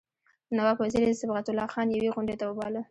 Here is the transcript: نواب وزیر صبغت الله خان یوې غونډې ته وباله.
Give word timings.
نواب 0.55 0.77
وزیر 0.83 1.05
صبغت 1.21 1.45
الله 1.49 1.67
خان 1.73 1.87
یوې 1.89 2.09
غونډې 2.15 2.35
ته 2.39 2.45
وباله. 2.47 2.79